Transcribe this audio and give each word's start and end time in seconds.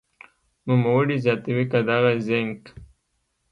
نوموړې 0.67 1.15
زیاتوي 1.25 1.65
که 1.71 1.79
دغه 1.89 2.11
زېنک 2.25 2.61